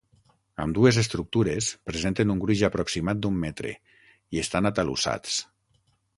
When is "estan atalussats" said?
4.47-5.39